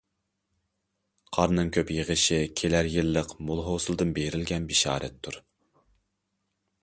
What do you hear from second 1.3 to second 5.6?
قارنىڭ كۆپ يېغىشى كېلەر يىللىق مول- ھوسۇلدىن بېرىلگەن بېشارەتتۇر.